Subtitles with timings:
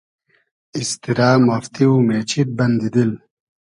[0.77, 3.11] ایستیرۂ, مافتی و مېچید بئندی دیل